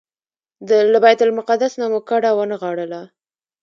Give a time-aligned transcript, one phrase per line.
[0.91, 3.01] له بیت المقدس نه مو کډه ونغاړله.